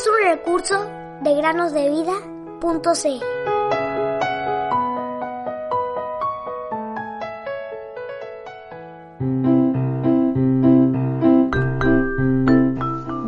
es 0.00 0.06
un 0.06 0.14
recurso 0.24 0.86
de 1.20 1.34
granosdevida.cl. 1.34 3.24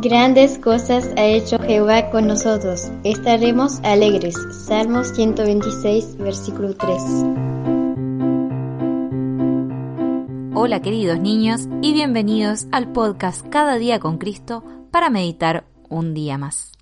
Grandes 0.01 0.59
cosas 0.59 1.11
ha 1.17 1.25
hecho 1.25 1.59
Jehová 1.59 2.11
con 2.11 2.27
nosotros. 2.27 2.91
Estaremos 3.05 3.81
alegres. 3.83 4.35
Salmos 4.67 5.09
126, 5.15 6.17
versículo 6.17 6.75
3. 6.75 7.03
Hola 10.55 10.81
queridos 10.81 11.19
niños 11.19 11.69
y 11.83 11.93
bienvenidos 11.93 12.67
al 12.73 12.93
podcast 12.93 13.47
Cada 13.49 13.77
día 13.77 14.01
con 14.01 14.19
Cristo 14.19 14.65
para 14.91 15.11
meditar 15.11 15.65
un 15.97 16.15
día 16.15 16.39
más. 16.39 16.73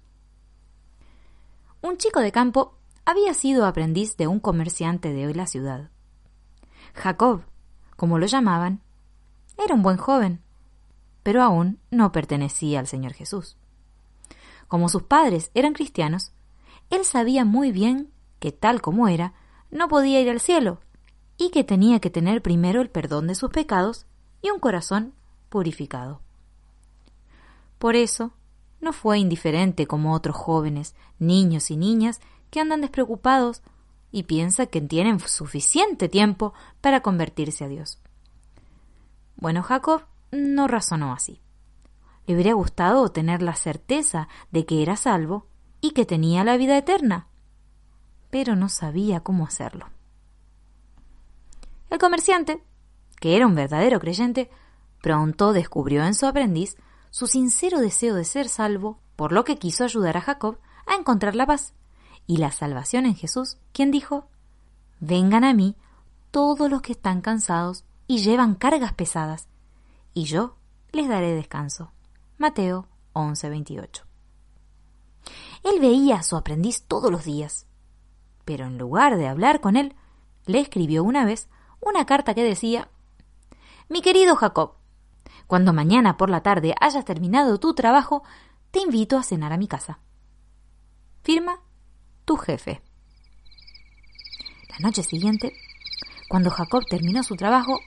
Un 1.82 1.96
chico 1.96 2.20
de 2.20 2.32
campo 2.32 2.74
había 3.04 3.34
sido 3.34 3.66
aprendiz 3.66 4.16
de 4.16 4.26
un 4.26 4.40
comerciante 4.40 5.12
de 5.12 5.34
la 5.34 5.46
ciudad. 5.46 5.90
Jacob, 6.94 7.42
como 7.96 8.18
lo 8.18 8.26
llamaban, 8.26 8.80
era 9.56 9.74
un 9.74 9.82
buen 9.82 9.96
joven 9.96 10.42
pero 11.22 11.42
aún 11.42 11.78
no 11.90 12.12
pertenecía 12.12 12.80
al 12.80 12.86
Señor 12.86 13.12
Jesús. 13.12 13.56
Como 14.68 14.88
sus 14.88 15.02
padres 15.02 15.50
eran 15.54 15.72
cristianos, 15.72 16.32
él 16.90 17.04
sabía 17.04 17.44
muy 17.44 17.72
bien 17.72 18.10
que 18.38 18.52
tal 18.52 18.80
como 18.80 19.08
era, 19.08 19.34
no 19.70 19.88
podía 19.88 20.20
ir 20.20 20.30
al 20.30 20.40
cielo 20.40 20.80
y 21.36 21.50
que 21.50 21.64
tenía 21.64 22.00
que 22.00 22.10
tener 22.10 22.42
primero 22.42 22.80
el 22.80 22.90
perdón 22.90 23.26
de 23.26 23.34
sus 23.34 23.50
pecados 23.50 24.06
y 24.42 24.50
un 24.50 24.58
corazón 24.58 25.14
purificado. 25.48 26.20
Por 27.78 27.96
eso, 27.96 28.32
no 28.80 28.92
fue 28.92 29.18
indiferente 29.18 29.86
como 29.86 30.14
otros 30.14 30.36
jóvenes, 30.36 30.94
niños 31.18 31.70
y 31.70 31.76
niñas 31.76 32.20
que 32.50 32.60
andan 32.60 32.80
despreocupados 32.80 33.62
y 34.10 34.24
piensa 34.24 34.66
que 34.66 34.80
tienen 34.80 35.20
suficiente 35.20 36.08
tiempo 36.08 36.52
para 36.80 37.00
convertirse 37.00 37.64
a 37.64 37.68
Dios. 37.68 38.00
Bueno, 39.36 39.62
Jacob 39.62 40.02
no 40.32 40.66
razonó 40.66 41.12
así. 41.12 41.40
Le 42.26 42.34
hubiera 42.34 42.52
gustado 42.54 43.08
tener 43.10 43.42
la 43.42 43.54
certeza 43.54 44.28
de 44.50 44.66
que 44.66 44.82
era 44.82 44.96
salvo 44.96 45.46
y 45.80 45.92
que 45.92 46.04
tenía 46.04 46.44
la 46.44 46.56
vida 46.56 46.76
eterna, 46.76 47.28
pero 48.30 48.56
no 48.56 48.68
sabía 48.68 49.20
cómo 49.20 49.46
hacerlo. 49.46 49.86
El 51.88 51.98
comerciante, 51.98 52.62
que 53.18 53.36
era 53.36 53.46
un 53.46 53.54
verdadero 53.54 53.98
creyente, 53.98 54.50
pronto 55.02 55.52
descubrió 55.52 56.04
en 56.04 56.14
su 56.14 56.26
aprendiz 56.26 56.76
su 57.10 57.26
sincero 57.26 57.80
deseo 57.80 58.14
de 58.14 58.24
ser 58.24 58.48
salvo, 58.48 58.98
por 59.16 59.32
lo 59.32 59.44
que 59.44 59.56
quiso 59.56 59.84
ayudar 59.84 60.16
a 60.16 60.20
Jacob 60.22 60.58
a 60.86 60.94
encontrar 60.94 61.34
la 61.34 61.46
paz 61.46 61.74
y 62.26 62.38
la 62.38 62.52
salvación 62.52 63.06
en 63.06 63.14
Jesús, 63.14 63.58
quien 63.72 63.90
dijo, 63.90 64.28
Vengan 65.00 65.44
a 65.44 65.54
mí 65.54 65.76
todos 66.30 66.70
los 66.70 66.82
que 66.82 66.92
están 66.92 67.20
cansados 67.20 67.84
y 68.06 68.18
llevan 68.18 68.54
cargas 68.54 68.92
pesadas, 68.92 69.48
y 70.14 70.24
yo 70.24 70.56
les 70.92 71.08
daré 71.08 71.34
descanso. 71.34 71.92
Mateo 72.38 72.86
11:28. 73.12 74.02
Él 75.62 75.80
veía 75.80 76.16
a 76.16 76.22
su 76.22 76.36
aprendiz 76.36 76.82
todos 76.82 77.10
los 77.10 77.24
días, 77.24 77.66
pero 78.44 78.66
en 78.66 78.78
lugar 78.78 79.16
de 79.16 79.28
hablar 79.28 79.60
con 79.60 79.76
él, 79.76 79.94
le 80.46 80.60
escribió 80.60 81.04
una 81.04 81.24
vez 81.24 81.48
una 81.80 82.06
carta 82.06 82.34
que 82.34 82.44
decía 82.44 82.88
Mi 83.88 84.02
querido 84.02 84.36
Jacob, 84.36 84.74
cuando 85.50 85.72
mañana 85.72 86.16
por 86.16 86.30
la 86.30 86.44
tarde 86.44 86.76
hayas 86.80 87.04
terminado 87.04 87.58
tu 87.58 87.74
trabajo, 87.74 88.22
te 88.70 88.78
invito 88.78 89.18
a 89.18 89.24
cenar 89.24 89.52
a 89.52 89.56
mi 89.58 89.66
casa. 89.66 89.98
Firma 91.24 91.60
tu 92.24 92.36
jefe. 92.36 92.80
La 94.68 94.78
noche 94.78 95.02
siguiente, 95.02 95.52
cuando 96.28 96.50
Jacob 96.50 96.84
terminó 96.88 97.24
su 97.24 97.34
trabajo, 97.34 97.80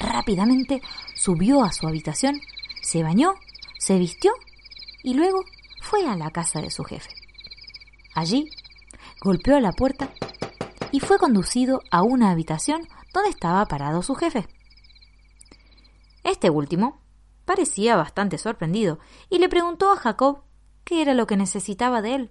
Rápidamente 0.00 0.80
subió 1.14 1.62
a 1.62 1.72
su 1.72 1.86
habitación, 1.86 2.40
se 2.80 3.02
bañó, 3.02 3.34
se 3.78 3.98
vistió 3.98 4.32
y 5.02 5.12
luego 5.12 5.44
fue 5.82 6.06
a 6.08 6.16
la 6.16 6.30
casa 6.30 6.62
de 6.62 6.70
su 6.70 6.84
jefe. 6.84 7.10
Allí 8.14 8.50
golpeó 9.20 9.60
la 9.60 9.72
puerta 9.72 10.08
y 10.90 11.00
fue 11.00 11.18
conducido 11.18 11.82
a 11.90 12.02
una 12.02 12.30
habitación 12.30 12.88
donde 13.12 13.28
estaba 13.28 13.66
parado 13.66 14.02
su 14.02 14.14
jefe. 14.14 14.48
Este 16.30 16.48
último 16.48 17.00
parecía 17.44 17.96
bastante 17.96 18.38
sorprendido 18.38 19.00
y 19.30 19.40
le 19.40 19.48
preguntó 19.48 19.90
a 19.90 19.96
Jacob 19.96 20.44
qué 20.84 21.02
era 21.02 21.12
lo 21.12 21.26
que 21.26 21.36
necesitaba 21.36 22.02
de 22.02 22.14
él. 22.14 22.30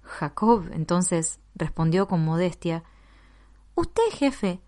Jacob 0.00 0.70
entonces 0.72 1.38
respondió 1.54 2.08
con 2.08 2.24
modestia 2.24 2.82
Usted, 3.74 4.10
jefe, 4.10 4.62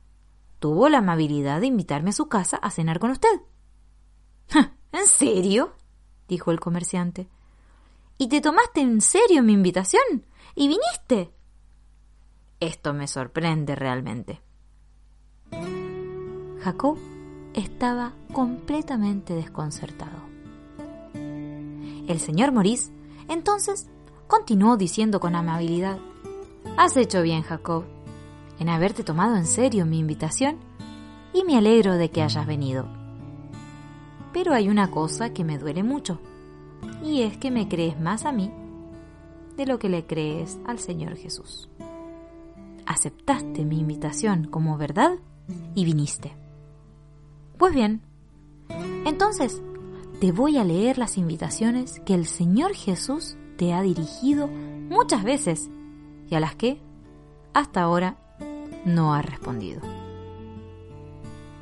tuvo 0.59 0.91
la 0.91 0.99
amabilidad 0.99 1.63
de 1.63 1.69
invitarme 1.69 2.11
a 2.11 2.13
su 2.13 2.29
casa 2.29 2.59
a 2.59 2.71
cenar 2.71 2.99
con 2.99 3.11
usted. 3.11 3.41
¿En 4.93 5.07
serio? 5.07 5.75
dijo 6.29 6.51
el 6.51 6.61
comerciante. 6.61 7.27
¿Y 8.19 8.29
te 8.29 8.43
tomaste 8.43 8.83
en 8.83 9.01
serio 9.01 9.43
mi 9.43 9.55
invitación? 9.55 10.27
¿Y 10.55 10.69
viniste? 10.69 11.33
Esto 12.61 12.93
me 12.93 13.09
sorprende 13.09 13.77
realmente. 13.77 14.43
Jacob 16.63 16.99
estaba 17.55 18.13
completamente 18.33 19.35
desconcertado. 19.35 20.19
El 21.15 22.19
señor 22.19 22.53
Maurice 22.53 22.93
entonces 23.29 23.89
continuó 24.27 24.77
diciendo 24.77 25.21
con 25.21 25.35
amabilidad 25.35 25.99
Has 26.77 26.97
hecho 26.97 27.23
bien, 27.23 27.43
Jacob 27.43 27.85
en 28.61 28.69
haberte 28.69 29.03
tomado 29.03 29.37
en 29.37 29.47
serio 29.47 29.87
mi 29.87 29.99
invitación 29.99 30.59
y 31.33 31.45
me 31.45 31.57
alegro 31.57 31.97
de 31.97 32.11
que 32.11 32.23
hayas 32.23 32.47
venido. 32.47 32.87
Pero 34.33 34.55
hay 34.55 34.69
una 34.69 34.91
cosa 34.91 35.33
que 35.33 35.45
me 35.45 35.59
duele 35.59 35.83
mucho, 35.83 36.21
y 37.03 37.23
es 37.23 37.37
que 37.39 37.51
me 37.51 37.69
crees 37.69 37.99
más 37.99 38.27
a 38.27 38.33
mí 38.33 38.53
de 39.57 39.67
lo 39.67 39.79
que 39.79 39.89
le 39.89 40.07
crees 40.07 40.59
al 40.67 40.79
Señor 40.79 41.17
Jesús. 41.17 41.69
Aceptaste 42.87 43.65
mi 43.65 43.81
invitación 43.81 44.45
como 44.45 44.77
verdad 44.77 45.19
y 45.75 45.85
viniste. 45.85 46.37
Pues 47.61 47.75
bien, 47.75 48.01
entonces 49.05 49.61
te 50.19 50.33
voy 50.33 50.57
a 50.57 50.65
leer 50.65 50.97
las 50.97 51.19
invitaciones 51.19 52.01
que 52.07 52.15
el 52.15 52.25
Señor 52.25 52.73
Jesús 52.73 53.37
te 53.59 53.75
ha 53.75 53.83
dirigido 53.83 54.47
muchas 54.47 55.25
veces 55.25 55.69
y 56.31 56.35
a 56.37 56.41
las 56.41 56.55
que, 56.55 56.81
hasta 57.53 57.83
ahora, 57.83 58.17
no 58.87 59.13
ha 59.13 59.21
respondido. 59.21 59.83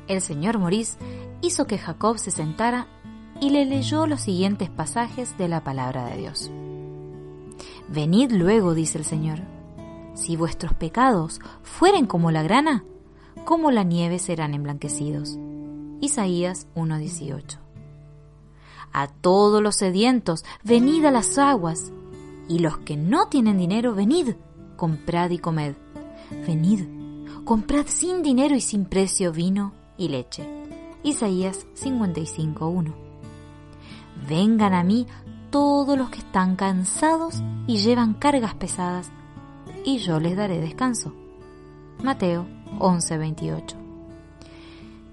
El 0.07 0.21
señor 0.21 0.57
Maurice 0.57 0.97
hizo 1.41 1.67
que 1.67 1.77
Jacob 1.77 2.17
se 2.17 2.31
sentara 2.31 2.87
y 3.41 3.49
le 3.49 3.65
leyó 3.65 4.07
los 4.07 4.21
siguientes 4.21 4.69
pasajes 4.69 5.37
de 5.37 5.49
la 5.49 5.65
palabra 5.65 6.05
de 6.05 6.15
Dios. 6.15 6.49
Venid 7.89 8.31
luego, 8.31 8.73
dice 8.73 8.99
el 8.99 9.03
Señor, 9.03 9.41
si 10.13 10.37
vuestros 10.37 10.73
pecados 10.73 11.41
fueren 11.61 12.05
como 12.05 12.31
la 12.31 12.41
grana, 12.41 12.85
como 13.43 13.69
la 13.69 13.83
nieve 13.83 14.17
serán 14.17 14.53
emblanquecidos. 14.53 15.37
Isaías 16.01 16.67
1:18. 16.75 17.59
A 18.91 19.07
todos 19.07 19.61
los 19.61 19.75
sedientos, 19.75 20.43
venid 20.63 21.05
a 21.05 21.11
las 21.11 21.37
aguas, 21.37 21.91
y 22.47 22.59
los 22.59 22.79
que 22.79 22.97
no 22.97 23.27
tienen 23.27 23.57
dinero, 23.57 23.93
venid, 23.93 24.35
comprad 24.77 25.29
y 25.29 25.37
comed. 25.37 25.75
Venid, 26.47 26.85
comprad 27.43 27.85
sin 27.87 28.23
dinero 28.23 28.55
y 28.55 28.61
sin 28.61 28.85
precio 28.85 29.31
vino 29.31 29.73
y 29.97 30.07
leche. 30.07 30.47
Isaías 31.03 31.67
55.1. 31.75 32.93
Vengan 34.27 34.73
a 34.73 34.83
mí 34.83 35.07
todos 35.49 35.97
los 35.97 36.09
que 36.09 36.19
están 36.19 36.55
cansados 36.55 37.41
y 37.67 37.77
llevan 37.77 38.13
cargas 38.13 38.55
pesadas, 38.55 39.11
y 39.85 39.97
yo 39.99 40.19
les 40.19 40.35
daré 40.35 40.59
descanso. 40.59 41.13
Mateo 42.03 42.45
11:28. 42.79 43.88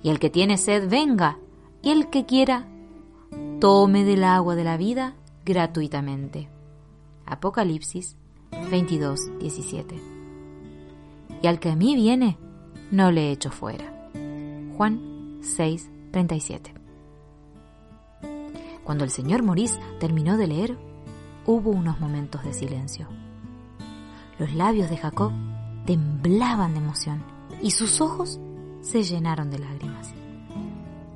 Y 0.06 0.10
el 0.10 0.20
que 0.20 0.30
tiene 0.30 0.56
sed, 0.56 0.88
venga, 0.88 1.36
y 1.82 1.90
el 1.90 2.10
que 2.10 2.26
quiera, 2.26 2.68
tome 3.58 4.04
del 4.04 4.22
agua 4.22 4.54
de 4.54 4.62
la 4.62 4.76
vida 4.76 5.16
gratuitamente. 5.44 6.48
Apocalipsis 7.24 8.16
22:17 8.70 10.00
y 11.42 11.48
al 11.48 11.58
que 11.58 11.70
a 11.70 11.74
mí 11.74 11.96
viene, 11.96 12.38
no 12.92 13.10
le 13.10 13.32
echo 13.32 13.50
fuera. 13.50 14.08
Juan 14.76 15.40
6, 15.40 15.90
37. 16.12 16.72
Cuando 18.84 19.02
el 19.02 19.10
señor 19.10 19.42
Maurice 19.42 19.80
terminó 19.98 20.36
de 20.36 20.46
leer, 20.46 20.78
hubo 21.46 21.70
unos 21.70 21.98
momentos 21.98 22.44
de 22.44 22.52
silencio. 22.52 23.08
Los 24.38 24.54
labios 24.54 24.88
de 24.88 24.98
Jacob 24.98 25.32
temblaban 25.84 26.74
de 26.74 26.78
emoción 26.78 27.24
y 27.60 27.72
sus 27.72 28.00
ojos 28.00 28.38
se 28.86 29.02
llenaron 29.02 29.50
de 29.50 29.58
lágrimas. 29.58 30.14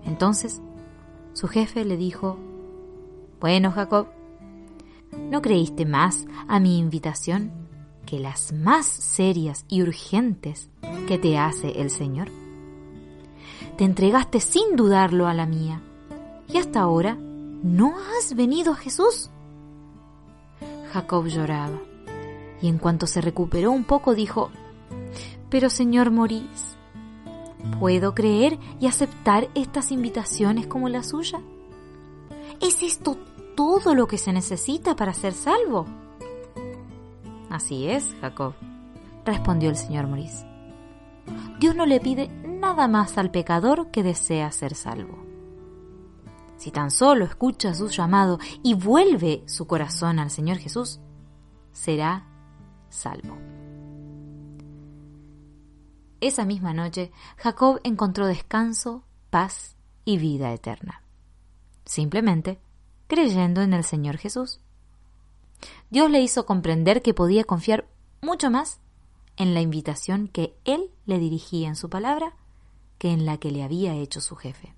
Entonces, 0.05 0.61
su 1.33 1.49
jefe 1.49 1.85
le 1.85 1.97
dijo, 1.97 2.39
Bueno, 3.41 3.71
Jacob, 3.71 4.09
¿No 5.13 5.43
creíste 5.43 5.87
más 5.87 6.27
a 6.49 6.61
mi 6.61 6.79
invitación 6.79 7.53
que 8.07 8.19
las 8.19 8.53
más 8.53 8.87
serias 8.87 9.65
y 9.69 9.83
urgentes 9.83 10.71
que 11.07 11.19
te 11.19 11.39
hace 11.39 11.81
el 11.81 11.91
Señor? 11.91 12.29
Te 13.77 13.85
entregaste 13.85 14.41
sin 14.41 14.77
dudarlo 14.77 15.27
a 15.27 15.35
la 15.35 15.47
mía 15.47 15.81
y 16.49 16.59
hasta 16.59 16.81
ahora 16.81 17.17
no 17.17 17.95
has 17.99 18.35
venido 18.35 18.73
a 18.73 18.77
Jesús. 18.77 19.31
Jacob 20.93 21.27
lloraba 21.27 21.79
y 22.63 22.69
en 22.69 22.79
cuanto 22.79 23.07
se 23.07 23.21
recuperó 23.21 23.71
un 23.71 23.85
poco 23.85 24.15
dijo, 24.15 24.51
Pero 25.49 25.71
señor 25.71 26.11
Morís, 26.11 26.77
¿puedo 27.79 28.15
creer 28.15 28.59
y 28.79 28.87
aceptar 28.87 29.49
estas 29.55 29.93
invitaciones 29.93 30.67
como 30.67 30.89
la 30.89 31.03
suya? 31.03 31.41
¿Es 32.61 32.83
esto 32.83 33.17
todo 33.57 33.95
lo 33.95 34.07
que 34.07 34.19
se 34.19 34.33
necesita 34.33 34.97
para 34.97 35.15
ser 35.15 35.33
salvo? 35.33 35.87
Así 37.49 37.89
es, 37.89 38.15
Jacob, 38.21 38.55
respondió 39.25 39.71
el 39.71 39.77
señor 39.77 40.07
Morís. 40.07 40.45
Dios 41.59 41.75
no 41.75 41.87
le 41.87 42.01
pide 42.01 42.29
nada 42.29 42.89
más 42.89 43.19
al 43.19 43.31
pecador 43.31 43.91
que 43.91 44.03
desea 44.03 44.51
ser 44.53 44.75
salvo. 44.75 45.19
Si 46.57 46.71
tan 46.71 46.91
solo 46.91 47.25
escucha 47.25 47.75
su 47.75 47.89
llamado 47.89 48.39
y 48.63 48.75
vuelve 48.75 49.43
su 49.47 49.67
corazón 49.67 50.19
al 50.19 50.31
Señor 50.31 50.59
Jesús, 50.59 51.01
será 51.73 52.27
salvo. 52.91 53.60
Esa 56.21 56.45
misma 56.45 56.75
noche, 56.75 57.13
Jacob 57.37 57.81
encontró 57.83 58.27
descanso, 58.27 59.05
paz 59.31 59.77
y 60.05 60.19
vida 60.19 60.53
eterna. 60.53 61.03
Simplemente 61.85 62.61
creyendo 63.07 63.63
en 63.63 63.75
el 63.75 63.85
Señor 63.85 64.19
Jesús. 64.19 64.61
Dios 65.91 66.11
le 66.11 66.21
hizo 66.21 66.47
comprender 66.47 67.03
que 67.03 67.13
podía 67.13 67.45
confiar 67.45 67.89
mucho 68.23 68.51
más 68.51 68.81
en 69.37 69.53
la 69.53 69.61
invitación 69.61 70.29
que 70.29 70.57
Él 70.65 70.91
le 71.07 71.19
dirigía 71.19 71.69
en 71.69 71.77
su 71.77 71.91
palabra 71.91 72.35
que 72.99 73.11
en 73.11 73.27
la 73.27 73.39
que 73.39 73.51
le 73.51 73.65
había 73.65 73.95
hecho 73.95 74.21
su 74.21 74.37
jefe. 74.37 74.75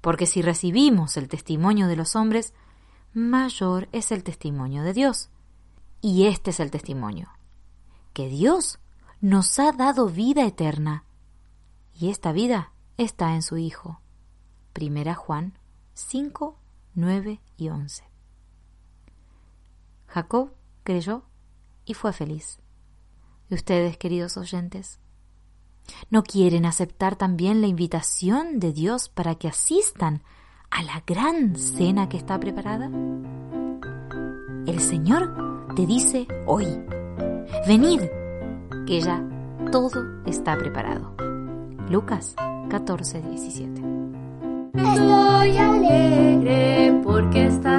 Porque 0.00 0.26
si 0.26 0.42
recibimos 0.42 1.16
el 1.16 1.28
testimonio 1.28 1.88
de 1.88 1.96
los 1.96 2.14
hombres, 2.16 2.54
mayor 3.12 3.88
es 3.92 4.12
el 4.12 4.22
testimonio 4.22 4.82
de 4.82 4.92
Dios. 4.92 5.30
Y 6.00 6.26
este 6.26 6.50
es 6.50 6.60
el 6.60 6.70
testimonio, 6.70 7.30
que 8.12 8.28
Dios 8.28 8.78
nos 9.20 9.58
ha 9.58 9.72
dado 9.72 10.08
vida 10.08 10.46
eterna, 10.46 11.04
y 11.94 12.08
esta 12.08 12.32
vida 12.32 12.72
está 12.96 13.34
en 13.34 13.42
su 13.42 13.58
Hijo. 13.58 14.00
Primera 14.72 15.14
Juan 15.14 15.58
5, 15.94 16.56
9 16.94 17.40
y 17.58 17.68
11. 17.68 18.04
Jacob 20.06 20.54
creyó 20.84 21.24
y 21.84 21.94
fue 21.94 22.12
feliz. 22.12 22.60
¿Y 23.50 23.54
ustedes, 23.54 23.98
queridos 23.98 24.36
oyentes? 24.36 24.98
¿No 26.08 26.22
quieren 26.22 26.64
aceptar 26.64 27.16
también 27.16 27.60
la 27.60 27.66
invitación 27.66 28.58
de 28.58 28.72
Dios 28.72 29.08
para 29.08 29.34
que 29.34 29.48
asistan 29.48 30.22
a 30.70 30.82
la 30.82 31.02
gran 31.06 31.56
cena 31.56 32.08
que 32.08 32.16
está 32.16 32.38
preparada? 32.40 32.86
El 34.66 34.80
Señor 34.80 35.74
te 35.74 35.84
dice 35.84 36.26
hoy, 36.46 36.66
venid, 37.66 38.02
que 38.86 39.00
ya 39.00 39.22
todo 39.70 40.04
está 40.26 40.56
preparado. 40.56 41.14
Lucas 41.88 42.34
14, 42.68 43.22
17. 43.22 43.82
Estoy 44.74 45.56
alegre 45.56 47.00
porque 47.02 47.46
estás 47.46 47.69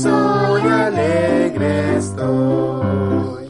hoy 0.00 0.62
alegre 0.62 1.96
estoy. 1.98 3.46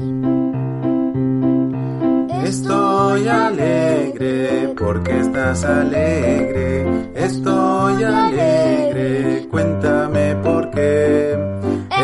Estoy 2.45 3.29
alegre 3.29 4.75
porque 4.77 5.21
estás 5.21 5.65
alegre, 5.65 7.11
estoy 7.15 8.03
alegre, 8.03 9.47
cuéntame 9.51 10.35
por 10.43 10.71
qué. 10.73 11.39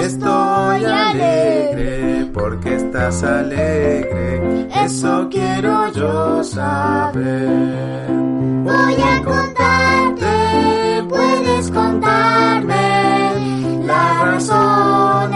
Estoy 0.02 0.84
alegre 0.84 2.30
porque 2.32 2.76
estás 2.76 3.22
alegre, 3.24 4.68
eso 4.84 5.28
quiero 5.30 5.92
yo 5.92 6.44
saber. 6.44 8.06
Voy 8.62 8.96
a 9.02 9.22
contarte, 9.24 11.04
puedes 11.08 11.70
contarme 11.70 12.87
la 14.18 14.32
razón 14.32 15.32